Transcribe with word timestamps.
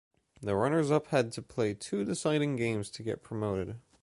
The 0.41 0.55
runners-up 0.55 1.05
had 1.09 1.31
to 1.33 1.43
play 1.43 1.75
two 1.75 2.03
deciding 2.03 2.55
games 2.55 2.89
to 2.89 3.03
get 3.03 3.21
promoted. 3.21 3.79